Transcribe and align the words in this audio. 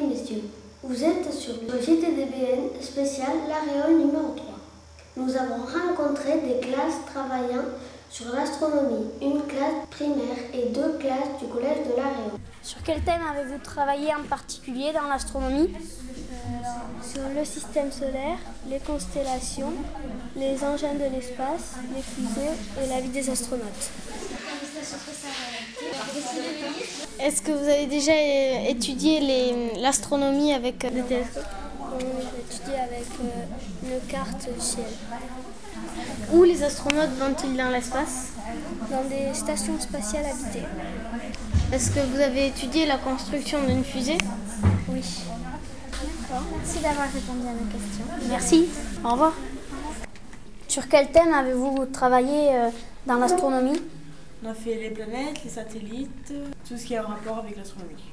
et 0.00 0.06
messieurs. 0.06 0.42
Vous 0.82 1.04
êtes 1.04 1.32
sur 1.32 1.54
le 1.62 1.80
JTDBN 1.80 2.80
spécial 2.80 3.32
l'Aréole 3.48 3.98
numéro 3.98 4.34
3. 4.34 4.46
Nous 5.16 5.36
avons 5.36 5.64
rencontré 5.64 6.40
des 6.40 6.60
classes 6.60 7.04
travaillant 7.12 7.64
sur 8.10 8.32
l'astronomie, 8.32 9.06
une 9.20 9.42
classe 9.42 9.86
primaire 9.90 10.38
et 10.54 10.70
deux 10.70 10.96
classes 10.98 11.38
du 11.40 11.46
collège 11.46 11.86
de 11.86 11.96
l'Aréole. 11.96 12.38
Sur 12.62 12.82
quel 12.82 13.00
thème 13.02 13.20
avez-vous 13.30 13.58
travaillé 13.58 14.08
en 14.14 14.24
particulier 14.28 14.92
dans 14.92 15.08
l'astronomie? 15.08 15.70
Sur 17.02 17.22
le 17.36 17.44
système 17.44 17.92
solaire, 17.92 18.38
les 18.68 18.80
constellations, 18.80 19.72
les 20.36 20.62
engins 20.64 20.94
de 20.94 21.14
l'espace, 21.14 21.76
les 21.94 22.02
fusées 22.02 22.56
et 22.82 22.88
la 22.88 23.00
vie 23.00 23.08
des 23.08 23.30
astronautes. 23.30 23.90
Est-ce 27.22 27.42
que 27.42 27.52
vous 27.52 27.68
avez 27.68 27.84
déjà 27.84 28.12
euh, 28.12 28.68
étudié 28.70 29.20
l'astronomie 29.78 30.54
avec 30.54 30.82
euh, 30.84 30.90
des 30.90 31.02
télescopes 31.02 31.44
On 31.92 31.96
a 31.96 31.98
étudié 31.98 32.74
avec 32.76 33.06
euh, 33.22 33.84
une 33.84 34.08
carte 34.08 34.48
du 34.54 34.60
ciel. 34.60 34.86
Où 36.32 36.44
les 36.44 36.62
astronautes 36.62 37.10
vont-ils 37.18 37.54
dans 37.58 37.68
l'espace 37.68 38.28
Dans 38.90 39.04
des 39.04 39.34
stations 39.34 39.78
spatiales 39.78 40.24
habitées. 40.24 40.66
Est-ce 41.72 41.90
que 41.90 42.00
vous 42.00 42.20
avez 42.20 42.46
étudié 42.46 42.86
la 42.86 42.96
construction 42.96 43.58
d'une 43.66 43.84
fusée 43.84 44.18
Oui. 44.88 45.02
Merci 46.56 46.78
d'avoir 46.78 47.06
répondu 47.12 47.46
à 47.46 47.52
nos 47.52 47.70
questions. 47.70 48.04
Merci. 48.30 48.66
Au 49.04 49.10
revoir. 49.10 49.34
Sur 50.68 50.88
quel 50.88 51.10
thème 51.10 51.34
avez-vous 51.34 51.84
travaillé 51.92 52.48
dans 53.06 53.16
l'astronomie? 53.16 53.80
On 54.42 54.48
a 54.50 54.54
fait 54.54 54.74
les 54.76 54.90
planètes, 54.90 55.44
les 55.44 55.50
satellites, 55.50 56.32
tout 56.66 56.76
ce 56.76 56.84
qui 56.84 56.96
a 56.96 57.02
un 57.02 57.06
rapport 57.06 57.38
avec 57.38 57.56
l'astronomie. 57.56 58.04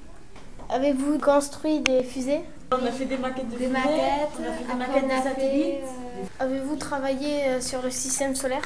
Avez-vous 0.69 1.17
construit 1.19 1.79
des 1.79 2.03
fusées? 2.03 2.41
On 2.71 2.85
a 2.85 2.91
fait 2.91 3.05
des 3.05 3.17
maquettes 3.17 3.45
de 3.47 3.51
Des 3.51 3.57
fusées, 3.67 3.71
maquettes, 3.71 4.29
on 4.39 4.43
a 4.43 4.51
fait 4.51 4.63
des 4.65 4.73
maquettes 4.73 5.05
de 5.05 5.23
satellites. 5.29 5.83
euh, 5.83 6.43
Avez-vous 6.43 6.75
travaillé 6.75 7.45
euh, 7.47 7.61
sur 7.61 7.81
le 7.81 7.89
système 7.89 8.35
solaire? 8.35 8.63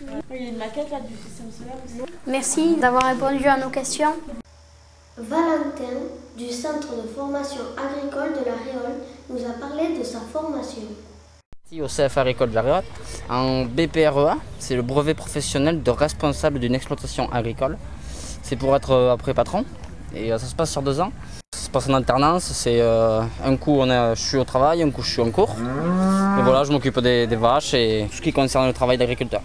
Il 0.00 0.36
y 0.36 0.46
a 0.46 0.48
une 0.48 0.56
maquette 0.56 0.90
là 0.90 1.00
du 1.00 1.14
système 1.14 1.50
solaire 1.52 1.74
aussi. 1.84 2.10
Merci 2.26 2.76
d'avoir 2.76 3.02
répondu 3.02 3.44
à 3.46 3.58
nos 3.58 3.68
questions. 3.68 4.14
Valentin, 5.18 5.98
du 6.38 6.48
Centre 6.48 6.94
de 7.02 7.08
formation 7.08 7.60
agricole 7.76 8.32
de 8.32 8.44
la 8.46 8.52
Réole, 8.54 8.94
nous 9.28 9.44
a 9.44 9.52
parlé 9.58 9.98
de 9.98 10.04
sa 10.04 10.20
formation. 10.20 10.82
Ici, 11.70 11.82
au 11.82 11.86
CFA 11.86 12.26
École 12.30 12.50
de 12.50 12.54
la 12.54 12.82
en 13.28 13.66
BPREA, 13.66 14.38
c'est 14.58 14.74
le 14.74 14.80
brevet 14.80 15.12
professionnel 15.12 15.82
de 15.82 15.90
responsable 15.90 16.60
d'une 16.60 16.74
exploitation 16.74 17.30
agricole. 17.30 17.76
C'est 18.42 18.56
pour 18.56 18.74
être 18.74 18.92
euh, 18.92 19.12
après 19.12 19.34
patron 19.34 19.66
et 20.14 20.32
euh, 20.32 20.38
ça 20.38 20.46
se 20.46 20.54
passe 20.54 20.70
sur 20.70 20.80
deux 20.80 20.98
ans. 20.98 21.12
Ça 21.52 21.66
se 21.66 21.70
passe 21.70 21.90
en 21.90 21.94
alternance, 21.94 22.44
c'est 22.44 22.80
euh, 22.80 23.20
un 23.44 23.56
coup 23.56 23.76
on 23.80 23.90
est, 23.90 24.16
je 24.16 24.22
suis 24.22 24.38
au 24.38 24.44
travail, 24.44 24.82
un 24.82 24.90
coup 24.90 25.02
je 25.02 25.10
suis 25.10 25.20
en 25.20 25.30
cours. 25.30 25.56
Et 26.38 26.42
voilà, 26.42 26.64
je 26.64 26.72
m'occupe 26.72 27.00
des, 27.00 27.26
des 27.26 27.36
vaches 27.36 27.74
et 27.74 28.06
tout 28.10 28.16
ce 28.16 28.22
qui 28.22 28.32
concerne 28.32 28.66
le 28.66 28.72
travail 28.72 28.96
d'agriculteur. 28.96 29.42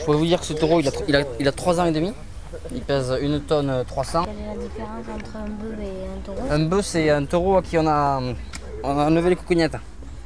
Je 0.00 0.06
peux 0.06 0.14
vous 0.14 0.24
dire 0.24 0.40
que 0.40 0.46
ce 0.46 0.54
taureau, 0.54 0.80
il 0.80 0.88
a, 0.88 0.92
il 1.08 1.16
a, 1.16 1.24
il 1.40 1.48
a 1.48 1.52
3 1.52 1.80
ans 1.80 1.84
et 1.84 1.92
demi. 1.92 2.12
Il 2.74 2.80
pèse 2.80 3.12
1 3.12 3.38
tonne 3.40 3.84
300. 3.86 4.24
Quelle 4.24 4.34
est 4.34 4.46
la 4.46 4.62
différence 4.62 5.04
entre 5.14 5.36
un 5.36 5.48
bœuf 5.50 5.78
et 5.82 6.06
un 6.06 6.20
taureau? 6.24 6.48
Un 6.50 6.58
bœuf, 6.60 6.86
c'est 6.86 7.10
un 7.10 7.24
taureau 7.26 7.56
à 7.58 7.62
qui 7.62 7.76
on 7.76 7.86
a, 7.86 8.22
on 8.82 8.98
a 8.98 9.04
enlevé 9.04 9.28
les 9.28 9.36
coucougnettes. 9.36 9.76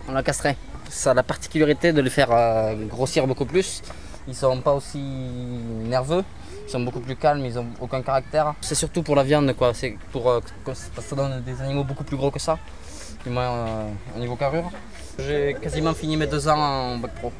On 0.08 0.12
l'a 0.12 0.22
castré. 0.22 0.56
Ça 0.88 1.10
a 1.10 1.14
la 1.14 1.22
particularité 1.22 1.92
de 1.92 2.00
les 2.00 2.10
faire 2.10 2.32
euh, 2.32 2.74
grossir 2.86 3.26
beaucoup 3.26 3.44
plus. 3.44 3.82
Ils 4.26 4.34
sont 4.34 4.60
pas 4.60 4.72
aussi 4.72 4.98
nerveux. 4.98 6.24
Ils 6.66 6.70
sont 6.70 6.80
beaucoup 6.80 7.00
plus 7.00 7.16
calmes, 7.16 7.44
ils 7.46 7.58
ont 7.58 7.66
aucun 7.80 8.02
caractère. 8.02 8.54
C'est 8.60 8.74
surtout 8.74 9.02
pour 9.02 9.16
la 9.16 9.22
viande, 9.22 9.54
quoi. 9.56 9.72
C'est 9.72 9.96
pour 10.12 10.28
euh, 10.28 10.40
ça 10.74 11.16
donne 11.16 11.42
des 11.42 11.62
animaux 11.62 11.84
beaucoup 11.84 12.04
plus 12.04 12.16
gros 12.16 12.30
que 12.30 12.38
ça, 12.38 12.58
du 13.24 13.30
moins 13.30 13.50
euh, 13.50 13.90
au 14.16 14.18
niveau 14.18 14.36
carrure. 14.36 14.70
J'ai 15.18 15.56
quasiment 15.60 15.94
fini 15.94 16.16
mes 16.16 16.26
deux 16.26 16.46
ans 16.46 16.58
en 16.58 16.98
bac 16.98 17.14
pro. 17.14 17.32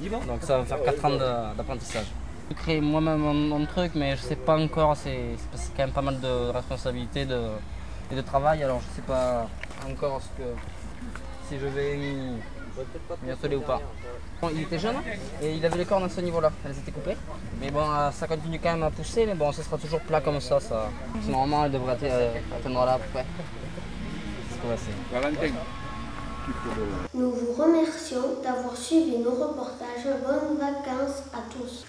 Donc 0.00 0.42
ça 0.42 0.58
va 0.58 0.64
faire 0.64 0.82
4 0.82 1.04
ans 1.06 1.16
d'apprentissage. 1.56 2.06
Je 2.50 2.54
crée 2.54 2.80
moi-même 2.80 3.20
mon, 3.20 3.64
truc, 3.64 3.92
mais 3.94 4.16
je 4.16 4.22
sais 4.22 4.36
pas 4.36 4.58
encore. 4.58 4.96
C'est 4.96 5.36
quand 5.76 5.84
même 5.84 5.92
pas 5.92 6.02
mal 6.02 6.20
de 6.20 6.50
responsabilités 6.50 7.24
de, 7.24 7.40
et 8.12 8.14
de 8.14 8.20
travail. 8.20 8.62
Alors 8.62 8.80
je 8.80 8.96
sais 8.96 9.06
pas 9.06 9.48
encore 9.90 10.20
ce 10.20 10.42
que 10.42 10.48
si 11.48 11.58
je 11.58 11.66
vais 11.66 11.96
atteler 13.30 13.56
ou 13.56 13.60
pas. 13.60 13.80
Bon, 14.40 14.50
il 14.54 14.62
était 14.62 14.78
jeune 14.78 14.96
et 15.42 15.54
il 15.54 15.64
avait 15.64 15.78
les 15.78 15.84
cornes 15.84 16.04
à 16.04 16.08
ce 16.08 16.20
niveau-là. 16.20 16.50
Elles 16.64 16.76
étaient 16.78 16.92
coupées. 16.92 17.16
Mais 17.60 17.70
bon, 17.70 17.84
euh, 17.90 18.10
ça 18.10 18.26
continue 18.26 18.58
quand 18.60 18.72
même 18.72 18.82
à 18.82 18.90
pousser. 18.90 19.26
Mais 19.26 19.34
bon, 19.34 19.52
ça 19.52 19.62
sera 19.62 19.78
toujours 19.78 20.00
plat 20.00 20.20
comme 20.20 20.40
ça. 20.40 20.60
ça. 20.60 20.88
Normalement, 21.28 21.64
elle 21.64 21.72
devrait 21.72 21.96
euh, 22.02 22.34
atteindre 22.56 22.84
là 22.84 22.94
à 22.94 22.98
peu 22.98 23.08
près. 23.12 23.26
C'est 24.48 24.56
ce 24.56 24.60
qu'on 24.60 24.68
va 24.68 24.74
essayer. 24.74 25.54
Nous 27.14 27.30
vous 27.30 27.62
remercions 27.62 28.42
d'avoir 28.42 28.76
suivi 28.76 29.18
nos 29.18 29.30
reportages. 29.30 30.04
Bonnes 30.26 30.58
vacances 30.58 31.22
à 31.32 31.38
tous. 31.50 31.84